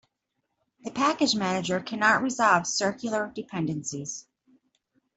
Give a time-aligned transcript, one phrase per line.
[0.83, 4.25] The package manager cannot resolve circular dependencies.